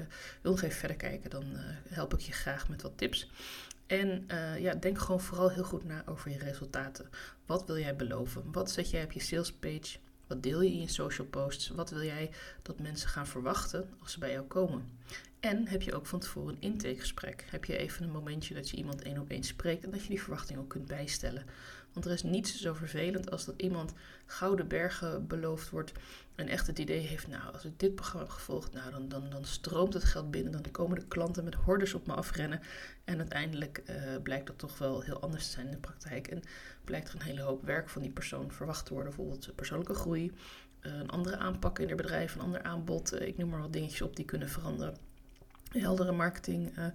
wil 0.41 0.51
nog 0.51 0.61
even 0.61 0.77
verder 0.77 0.97
kijken, 0.97 1.29
dan 1.29 1.43
help 1.89 2.13
ik 2.13 2.19
je 2.19 2.31
graag 2.31 2.69
met 2.69 2.81
wat 2.81 2.97
tips. 2.97 3.29
En 3.87 4.25
uh, 4.31 4.59
ja, 4.59 4.73
denk 4.73 4.99
gewoon 4.99 5.21
vooral 5.21 5.49
heel 5.49 5.63
goed 5.63 5.83
na 5.83 6.03
over 6.05 6.31
je 6.31 6.37
resultaten. 6.37 7.09
Wat 7.45 7.65
wil 7.65 7.77
jij 7.77 7.95
beloven? 7.95 8.51
Wat 8.51 8.71
zet 8.71 8.89
jij 8.89 9.03
op 9.03 9.11
je 9.11 9.19
salespage? 9.19 9.97
Wat 10.27 10.43
deel 10.43 10.61
je 10.61 10.71
in 10.71 10.81
je 10.81 10.87
social 10.87 11.27
posts? 11.27 11.67
Wat 11.69 11.89
wil 11.89 12.03
jij 12.03 12.31
dat 12.61 12.79
mensen 12.79 13.09
gaan 13.09 13.27
verwachten 13.27 13.89
als 14.01 14.11
ze 14.11 14.19
bij 14.19 14.31
jou 14.31 14.45
komen? 14.45 14.99
En 15.43 15.67
heb 15.67 15.81
je 15.81 15.95
ook 15.95 16.05
van 16.05 16.19
tevoren 16.19 16.53
een 16.53 16.61
intakegesprek? 16.61 17.45
Heb 17.49 17.65
je 17.65 17.77
even 17.77 18.03
een 18.03 18.11
momentje 18.11 18.53
dat 18.53 18.69
je 18.69 18.77
iemand 18.77 19.01
één 19.01 19.17
op 19.17 19.29
één 19.29 19.43
spreekt 19.43 19.83
en 19.83 19.91
dat 19.91 20.01
je 20.01 20.09
die 20.09 20.21
verwachting 20.21 20.59
ook 20.59 20.69
kunt 20.69 20.85
bijstellen? 20.85 21.45
Want 21.93 22.05
er 22.05 22.11
is 22.11 22.23
niets 22.23 22.61
zo 22.61 22.73
vervelend 22.73 23.31
als 23.31 23.45
dat 23.45 23.61
iemand 23.61 23.93
gouden 24.25 24.67
bergen 24.67 25.27
beloofd 25.27 25.69
wordt 25.69 25.91
en 26.35 26.47
echt 26.47 26.67
het 26.67 26.79
idee 26.79 26.99
heeft, 26.99 27.27
nou, 27.27 27.53
als 27.53 27.65
ik 27.65 27.79
dit 27.79 27.95
programma 27.95 28.27
gevolgd, 28.27 28.73
nou, 28.73 29.07
dan, 29.07 29.29
dan, 29.29 29.45
stroomt 29.45 29.93
het 29.93 30.03
geld 30.03 30.31
binnen, 30.31 30.51
dan 30.51 30.71
komen 30.71 30.99
de 30.99 31.07
klanten 31.07 31.43
met 31.43 31.55
hordes 31.55 31.93
op 31.93 32.07
me 32.07 32.13
afrennen. 32.13 32.61
En 33.03 33.17
uiteindelijk 33.17 33.83
uh, 33.89 33.95
blijkt 34.23 34.47
dat 34.47 34.57
toch 34.57 34.77
wel 34.77 35.01
heel 35.01 35.21
anders 35.21 35.45
te 35.45 35.51
zijn 35.51 35.65
in 35.65 35.71
de 35.71 35.77
praktijk. 35.77 36.27
En 36.27 36.41
blijkt 36.83 37.09
er 37.09 37.15
een 37.15 37.21
hele 37.21 37.41
hoop 37.41 37.65
werk 37.65 37.89
van 37.89 38.01
die 38.01 38.11
persoon 38.11 38.51
verwacht 38.51 38.85
te 38.85 38.93
worden, 38.93 39.15
bijvoorbeeld 39.15 39.55
persoonlijke 39.55 39.93
groei, 39.93 40.31
uh, 40.81 40.93
een 40.93 41.09
andere 41.09 41.37
aanpak 41.37 41.79
in 41.79 41.87
het 41.87 41.97
bedrijf, 41.97 42.35
een 42.35 42.41
ander 42.41 42.61
aanbod. 42.61 43.13
Uh, 43.13 43.27
ik 43.27 43.37
noem 43.37 43.49
maar 43.49 43.61
wat 43.61 43.73
dingetjes 43.73 44.01
op 44.01 44.15
die 44.15 44.25
kunnen 44.25 44.49
veranderen 44.49 45.11
heldere 45.81 46.11
marketing, 46.11 46.77
uh, 46.77 46.85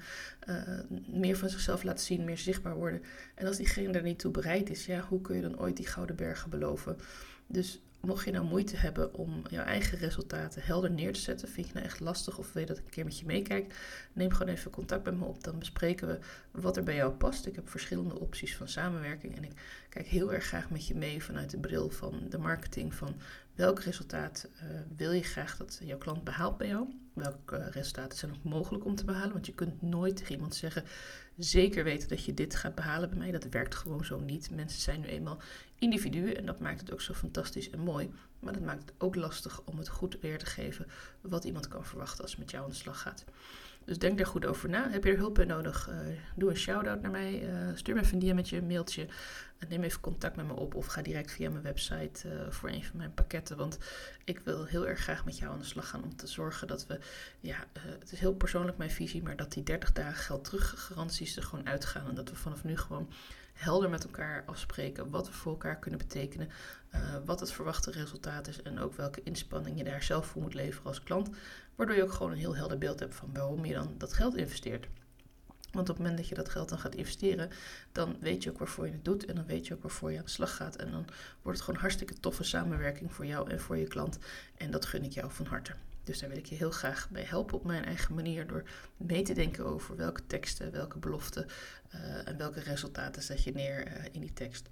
uh, 0.48 0.80
meer 1.06 1.36
van 1.36 1.48
zichzelf 1.48 1.82
laten 1.82 2.04
zien, 2.04 2.24
meer 2.24 2.38
zichtbaar 2.38 2.76
worden. 2.76 3.02
En 3.34 3.46
als 3.46 3.56
diegene 3.56 3.92
daar 3.92 4.02
niet 4.02 4.18
toe 4.18 4.30
bereid 4.30 4.70
is, 4.70 4.86
ja, 4.86 5.00
hoe 5.00 5.20
kun 5.20 5.36
je 5.36 5.42
dan 5.42 5.60
ooit 5.60 5.76
die 5.76 5.86
gouden 5.86 6.16
bergen 6.16 6.50
beloven? 6.50 6.96
Dus 7.46 7.80
mocht 8.00 8.24
je 8.24 8.30
nou 8.30 8.44
moeite 8.44 8.76
hebben 8.76 9.14
om 9.14 9.42
jouw 9.50 9.64
eigen 9.64 9.98
resultaten 9.98 10.62
helder 10.62 10.90
neer 10.90 11.12
te 11.12 11.20
zetten, 11.20 11.48
vind 11.48 11.66
je 11.66 11.72
nou 11.72 11.84
echt 11.84 12.00
lastig 12.00 12.38
of 12.38 12.52
wil 12.52 12.62
je 12.62 12.68
dat 12.68 12.78
ik 12.78 12.84
een 12.84 12.90
keer 12.90 13.04
met 13.04 13.18
je 13.18 13.26
meekijk, 13.26 13.74
neem 14.12 14.32
gewoon 14.32 14.54
even 14.54 14.70
contact 14.70 15.04
met 15.04 15.18
me 15.18 15.24
op. 15.24 15.44
Dan 15.44 15.58
bespreken 15.58 16.08
we 16.08 16.18
wat 16.50 16.76
er 16.76 16.82
bij 16.82 16.94
jou 16.94 17.12
past. 17.12 17.46
Ik 17.46 17.54
heb 17.54 17.68
verschillende 17.68 18.18
opties 18.18 18.56
van 18.56 18.68
samenwerking 18.68 19.36
en 19.36 19.44
ik 19.44 19.52
kijk 19.88 20.06
heel 20.06 20.32
erg 20.32 20.44
graag 20.44 20.70
met 20.70 20.86
je 20.86 20.94
mee 20.94 21.22
vanuit 21.22 21.50
de 21.50 21.58
bril 21.58 21.90
van 21.90 22.26
de 22.28 22.38
marketing 22.38 22.94
van 22.94 23.14
welk 23.54 23.80
resultaat 23.80 24.48
uh, 24.54 24.62
wil 24.96 25.12
je 25.12 25.22
graag 25.22 25.56
dat 25.56 25.80
jouw 25.82 25.98
klant 25.98 26.24
behaalt 26.24 26.56
bij 26.56 26.68
jou 26.68 26.88
welke 27.18 27.70
resultaten 27.70 28.18
zijn 28.18 28.30
nog 28.30 28.42
mogelijk 28.42 28.84
om 28.84 28.94
te 28.94 29.04
behalen. 29.04 29.32
Want 29.32 29.46
je 29.46 29.54
kunt 29.54 29.82
nooit 29.82 30.16
tegen 30.16 30.34
iemand 30.34 30.54
zeggen, 30.54 30.84
zeker 31.36 31.84
weten 31.84 32.08
dat 32.08 32.24
je 32.24 32.34
dit 32.34 32.54
gaat 32.54 32.74
behalen 32.74 33.08
bij 33.08 33.18
mij. 33.18 33.30
Dat 33.30 33.48
werkt 33.48 33.74
gewoon 33.74 34.04
zo 34.04 34.20
niet. 34.20 34.50
Mensen 34.50 34.80
zijn 34.80 35.00
nu 35.00 35.06
eenmaal 35.06 35.38
individuen 35.78 36.36
en 36.36 36.46
dat 36.46 36.60
maakt 36.60 36.80
het 36.80 36.92
ook 36.92 37.00
zo 37.00 37.14
fantastisch 37.14 37.70
en 37.70 37.80
mooi. 37.80 38.10
Maar 38.40 38.52
dat 38.52 38.62
maakt 38.62 38.80
het 38.80 38.92
ook 38.98 39.14
lastig 39.14 39.62
om 39.64 39.78
het 39.78 39.88
goed 39.88 40.20
weer 40.20 40.38
te 40.38 40.46
geven 40.46 40.86
wat 41.20 41.44
iemand 41.44 41.68
kan 41.68 41.84
verwachten 41.84 42.22
als 42.22 42.30
het 42.30 42.40
met 42.40 42.50
jou 42.50 42.64
aan 42.64 42.70
de 42.70 42.76
slag 42.76 43.00
gaat. 43.00 43.24
Dus 43.88 43.98
denk 43.98 44.18
daar 44.18 44.26
goed 44.26 44.46
over 44.46 44.68
na. 44.68 44.90
Heb 44.90 45.04
je 45.04 45.10
er 45.10 45.16
hulp 45.16 45.34
bij 45.34 45.44
nodig? 45.44 45.88
Uh, 45.90 45.96
doe 46.34 46.50
een 46.50 46.56
shout-out 46.56 47.02
naar 47.02 47.10
mij. 47.10 47.42
Uh, 47.42 47.70
stuur 47.74 47.94
me 47.94 48.00
even 48.00 48.28
een 48.28 48.34
met 48.34 48.48
je 48.48 48.62
mailtje. 48.62 49.06
Neem 49.68 49.82
even 49.82 50.00
contact 50.00 50.36
met 50.36 50.46
me 50.46 50.52
op 50.52 50.74
of 50.74 50.86
ga 50.86 51.02
direct 51.02 51.32
via 51.32 51.50
mijn 51.50 51.62
website 51.62 52.46
voor 52.50 52.68
een 52.68 52.84
van 52.84 52.96
mijn 52.96 53.14
pakketten. 53.14 53.56
Want 53.56 53.78
ik 54.24 54.38
wil 54.38 54.64
heel 54.64 54.86
erg 54.86 55.00
graag 55.00 55.24
met 55.24 55.38
jou 55.38 55.52
aan 55.52 55.58
de 55.58 55.64
slag 55.64 55.88
gaan 55.88 56.02
om 56.02 56.16
te 56.16 56.26
zorgen 56.26 56.66
dat 56.66 56.86
we, 56.86 56.98
ja, 57.40 57.56
het 57.98 58.12
is 58.12 58.20
heel 58.20 58.34
persoonlijk 58.34 58.78
mijn 58.78 58.90
visie, 58.90 59.22
maar 59.22 59.36
dat 59.36 59.52
die 59.52 59.62
30 59.62 59.92
dagen 59.92 60.22
geld 60.22 60.44
teruggaranties 60.44 61.36
er 61.36 61.42
gewoon 61.42 61.66
uitgaan. 61.66 62.08
En 62.08 62.14
dat 62.14 62.30
we 62.30 62.36
vanaf 62.36 62.64
nu 62.64 62.76
gewoon 62.76 63.12
helder 63.52 63.90
met 63.90 64.04
elkaar 64.04 64.42
afspreken 64.46 65.10
wat 65.10 65.26
we 65.26 65.32
voor 65.32 65.52
elkaar 65.52 65.78
kunnen 65.78 65.98
betekenen, 65.98 66.48
wat 67.24 67.40
het 67.40 67.52
verwachte 67.52 67.90
resultaat 67.90 68.48
is 68.48 68.62
en 68.62 68.78
ook 68.78 68.94
welke 68.94 69.22
inspanning 69.22 69.78
je 69.78 69.84
daar 69.84 70.02
zelf 70.02 70.26
voor 70.26 70.42
moet 70.42 70.54
leveren 70.54 70.86
als 70.86 71.02
klant. 71.02 71.30
Waardoor 71.78 71.96
je 71.96 72.02
ook 72.02 72.12
gewoon 72.12 72.32
een 72.32 72.38
heel 72.38 72.56
helder 72.56 72.78
beeld 72.78 73.00
hebt 73.00 73.14
van 73.14 73.30
waarom 73.32 73.64
je 73.64 73.74
dan 73.74 73.94
dat 73.98 74.12
geld 74.12 74.36
investeert. 74.36 74.88
Want 75.70 75.88
op 75.88 75.96
het 75.96 75.98
moment 75.98 76.16
dat 76.16 76.28
je 76.28 76.34
dat 76.34 76.48
geld 76.48 76.68
dan 76.68 76.78
gaat 76.78 76.94
investeren, 76.94 77.50
dan 77.92 78.16
weet 78.20 78.42
je 78.42 78.50
ook 78.50 78.58
waarvoor 78.58 78.86
je 78.86 78.92
het 78.92 79.04
doet 79.04 79.24
en 79.24 79.34
dan 79.34 79.46
weet 79.46 79.66
je 79.66 79.74
ook 79.74 79.82
waarvoor 79.82 80.12
je 80.12 80.18
aan 80.18 80.24
de 80.24 80.30
slag 80.30 80.56
gaat. 80.56 80.76
En 80.76 80.90
dan 80.90 81.04
wordt 81.42 81.58
het 81.58 81.66
gewoon 81.66 81.80
hartstikke 81.80 82.20
toffe 82.20 82.44
samenwerking 82.44 83.12
voor 83.12 83.26
jou 83.26 83.50
en 83.50 83.60
voor 83.60 83.76
je 83.76 83.86
klant. 83.86 84.18
En 84.56 84.70
dat 84.70 84.86
gun 84.86 85.04
ik 85.04 85.12
jou 85.12 85.30
van 85.32 85.46
harte. 85.46 85.72
Dus 86.04 86.18
daar 86.18 86.28
wil 86.28 86.38
ik 86.38 86.46
je 86.46 86.54
heel 86.54 86.70
graag 86.70 87.08
bij 87.10 87.24
helpen 87.24 87.56
op 87.56 87.64
mijn 87.64 87.84
eigen 87.84 88.14
manier 88.14 88.46
door 88.46 88.62
mee 88.96 89.22
te 89.22 89.34
denken 89.34 89.66
over 89.66 89.96
welke 89.96 90.26
teksten, 90.26 90.72
welke 90.72 90.98
beloften 90.98 91.46
uh, 91.94 92.28
en 92.28 92.36
welke 92.36 92.60
resultaten 92.60 93.22
zet 93.22 93.42
je 93.42 93.52
neer 93.52 93.86
uh, 93.86 94.04
in 94.12 94.20
die 94.20 94.32
tekst. 94.32 94.68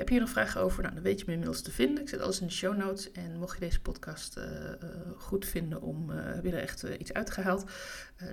Heb 0.00 0.08
je 0.08 0.14
hier 0.14 0.24
nog 0.24 0.32
vragen 0.32 0.60
over? 0.60 0.82
Nou, 0.82 0.94
dan 0.94 1.02
weet 1.02 1.18
je 1.18 1.24
me 1.26 1.32
inmiddels 1.32 1.62
te 1.62 1.70
vinden. 1.70 2.02
Ik 2.02 2.08
zet 2.08 2.20
alles 2.20 2.40
in 2.40 2.46
de 2.46 2.52
show 2.52 2.76
notes. 2.76 3.12
En 3.12 3.38
mocht 3.38 3.54
je 3.54 3.60
deze 3.60 3.80
podcast 3.80 4.36
uh, 4.38 4.44
uh, 4.44 4.70
goed 5.16 5.46
vinden 5.46 5.82
om, 5.82 6.10
uh, 6.10 6.16
heb 6.22 6.44
je 6.44 6.52
er 6.52 6.62
echt 6.62 6.82
iets 6.82 7.12
uitgehaald, 7.12 7.64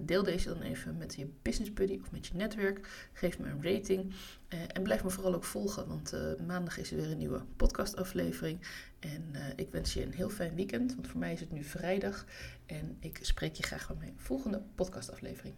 deel 0.04 0.24
deze 0.24 0.50
dan 0.50 0.62
even 0.62 0.98
met 0.98 1.16
je 1.16 1.28
business 1.42 1.74
buddy 1.74 2.00
of 2.02 2.12
met 2.12 2.28
je 2.28 2.36
netwerk. 2.36 3.10
Geef 3.14 3.40
me 3.40 3.50
een 3.50 3.64
rating. 3.64 4.14
en 4.48 4.84
blijf 4.84 5.04
me 5.04 5.10
vooral 5.10 5.36
ook 5.36 5.44
volgen, 5.44 5.88
want 5.88 6.14
maandag 6.48 6.78
is 6.78 6.92
er 6.92 6.98
weer 6.98 7.12
een 7.12 7.18
nieuwe 7.18 7.42
podcastaflevering. 7.56 8.60
En 9.00 9.24
ik 9.56 9.72
wens 9.72 9.94
je 9.94 10.04
een 10.04 10.14
heel 10.14 10.30
fijn 10.30 10.56
weekend, 10.56 10.96
want 10.96 11.08
voor 11.08 11.20
mij 11.20 11.34
is 11.34 11.40
het 11.40 11.52
nu 11.52 11.64
vrijdag. 11.64 12.26
En 12.66 12.98
ik 13.00 13.20
spreek 13.22 13.56
je 13.56 13.64
graag 13.64 13.88
bij 13.88 13.96
mijn 13.98 14.14
volgende 14.18 14.62
podcastaflevering. 14.76 15.56